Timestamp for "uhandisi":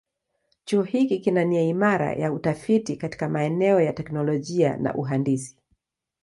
4.95-5.57